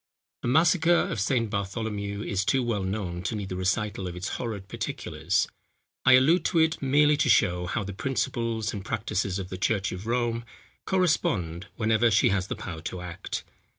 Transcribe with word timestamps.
The 0.41 0.47
massacre 0.47 0.89
of 1.11 1.19
St. 1.19 1.47
Bartholomew 1.47 2.23
is 2.23 2.43
too 2.43 2.63
well 2.63 2.81
known 2.81 3.21
to 3.21 3.35
need 3.35 3.49
the 3.49 3.55
recital 3.55 4.07
of 4.07 4.15
its 4.15 4.29
horrid 4.29 4.67
particulars. 4.67 5.47
I 6.05 6.13
allude 6.13 6.43
to 6.45 6.57
it 6.57 6.81
merely 6.81 7.15
to 7.17 7.29
show 7.29 7.67
how 7.67 7.83
the 7.83 7.93
principles 7.93 8.73
and 8.73 8.83
practices 8.83 9.37
of 9.37 9.49
the 9.49 9.59
church 9.59 9.91
of 9.91 10.07
Rome 10.07 10.43
correspond, 10.85 11.67
whenever 11.75 12.09
she 12.09 12.29
has 12.29 12.47
the 12.47 12.55
power 12.55 12.81
to 12.81 13.01
act. 13.01 13.43